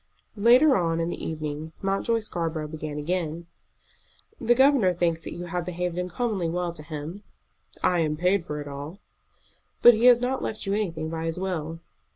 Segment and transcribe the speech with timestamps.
[0.35, 3.45] Later on in the evening Mountjoy Scarborough began again.
[4.39, 7.21] "The governor thinks that you have behaved uncommonly well to him."
[7.83, 8.97] "I am paid for it all."
[9.83, 11.81] "But he has not left you anything by his will."